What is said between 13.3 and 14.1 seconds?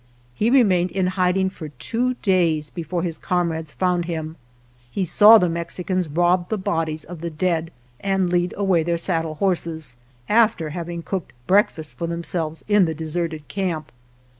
camp.